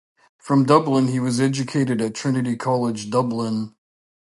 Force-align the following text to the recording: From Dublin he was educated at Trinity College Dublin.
From 0.39 0.63
Dublin 0.65 1.09
he 1.09 1.19
was 1.19 1.39
educated 1.39 2.01
at 2.01 2.15
Trinity 2.15 2.55
College 2.57 3.11
Dublin. 3.11 3.75